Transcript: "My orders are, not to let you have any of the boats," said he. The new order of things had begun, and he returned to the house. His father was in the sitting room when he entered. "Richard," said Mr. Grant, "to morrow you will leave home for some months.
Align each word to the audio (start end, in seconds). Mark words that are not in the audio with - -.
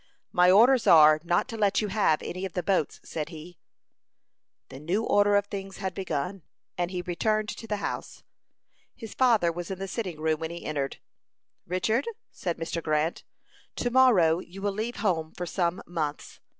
"My 0.31 0.49
orders 0.49 0.87
are, 0.87 1.21
not 1.23 1.47
to 1.49 1.57
let 1.57 1.79
you 1.79 1.89
have 1.89 2.23
any 2.23 2.43
of 2.43 2.53
the 2.53 2.63
boats," 2.63 2.99
said 3.03 3.29
he. 3.29 3.59
The 4.69 4.79
new 4.79 5.03
order 5.03 5.35
of 5.35 5.45
things 5.45 5.77
had 5.77 5.93
begun, 5.93 6.41
and 6.75 6.89
he 6.89 7.03
returned 7.03 7.49
to 7.49 7.67
the 7.67 7.75
house. 7.77 8.23
His 8.95 9.13
father 9.13 9.51
was 9.51 9.69
in 9.69 9.77
the 9.77 9.87
sitting 9.87 10.19
room 10.19 10.39
when 10.39 10.49
he 10.49 10.65
entered. 10.65 10.97
"Richard," 11.67 12.07
said 12.31 12.57
Mr. 12.57 12.81
Grant, 12.81 13.23
"to 13.75 13.91
morrow 13.91 14.39
you 14.39 14.59
will 14.63 14.71
leave 14.73 14.95
home 14.95 15.33
for 15.33 15.45
some 15.45 15.83
months. 15.85 16.39